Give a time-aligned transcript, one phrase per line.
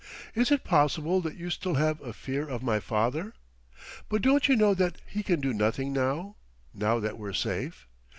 [0.33, 3.35] Is it possible that you still have a fear of my father?
[4.09, 6.37] But don't you know that he can do nothing now
[6.73, 7.85] now that we're safe?